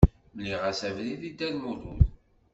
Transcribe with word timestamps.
Mliɣ-as 0.35 0.81
abrid 0.89 1.21
i 1.29 1.31
Dda 1.31 1.47
Lmulud. 1.53 2.01